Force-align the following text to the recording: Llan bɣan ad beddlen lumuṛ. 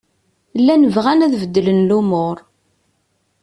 Llan 0.59 0.83
bɣan 0.95 1.23
ad 1.25 1.33
beddlen 1.41 1.79
lumuṛ. 1.89 2.37